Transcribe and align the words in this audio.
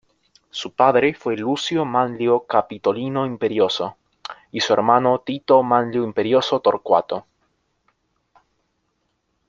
Su 0.49 0.71
padre 0.71 1.13
fue 1.13 1.37
Lucio 1.37 1.85
Manlio 1.85 2.39
Capitolino 2.47 3.23
Imperioso 3.27 3.97
y 4.51 4.59
su 4.59 4.73
hermano 4.73 5.19
Tito 5.19 5.61
Manlio 5.61 6.03
Imperioso 6.03 6.59
Torcuato. 6.59 7.23